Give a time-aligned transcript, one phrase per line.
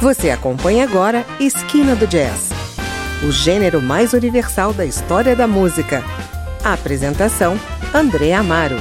[0.00, 2.50] Você acompanha agora Esquina do Jazz,
[3.26, 6.04] o gênero mais universal da história da música.
[6.64, 7.58] A apresentação:
[7.92, 8.76] André Amaro.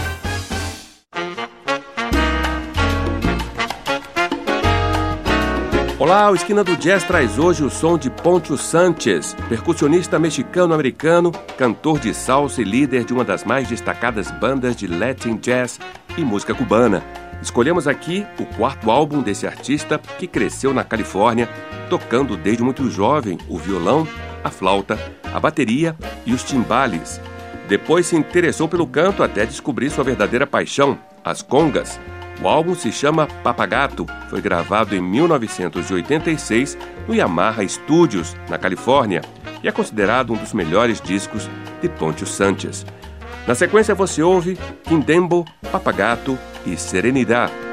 [5.97, 11.97] Olá, o Esquina do Jazz traz hoje o som de Poncho Sanchez, percussionista mexicano-americano, cantor
[11.97, 15.79] de salsa e líder de uma das mais destacadas bandas de Latin Jazz
[16.15, 17.01] e música cubana.
[17.41, 21.47] Escolhemos aqui o quarto álbum desse artista que cresceu na Califórnia,
[21.89, 24.07] tocando desde muito jovem o violão,
[24.43, 24.97] a flauta,
[25.33, 27.21] a bateria e os timbales.
[27.67, 31.99] Depois se interessou pelo canto até descobrir sua verdadeira paixão, as congas.
[32.41, 36.77] O álbum se chama Papagato, foi gravado em 1986
[37.07, 39.21] no Yamaha Studios, na Califórnia,
[39.63, 41.49] e é considerado um dos melhores discos
[41.81, 42.85] de Poncho Sanchez.
[43.47, 47.66] Na sequência você ouve Quindembo, Papagato e Serenidade.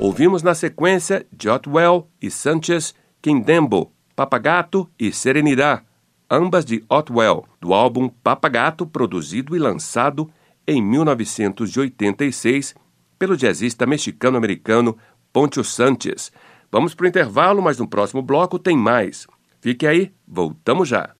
[0.00, 5.82] Ouvimos na sequência Jotwell e Sanchez Quindembo, Papagato e Serenidade,
[6.30, 10.30] ambas de Otwell, do álbum Papagato, produzido e lançado
[10.64, 12.76] em 1986
[13.18, 14.96] pelo jazzista mexicano-americano
[15.32, 16.30] Poncho Sanchez.
[16.70, 19.26] Vamos para o intervalo, mas no próximo bloco tem mais.
[19.60, 21.10] Fique aí, voltamos já.